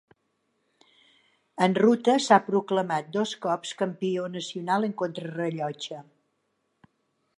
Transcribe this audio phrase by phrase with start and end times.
[1.65, 6.01] En ruta s'ha proclamat dos cops campió nacional en contrarellotge.